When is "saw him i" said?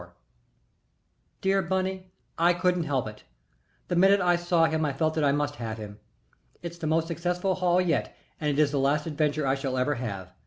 4.35-4.93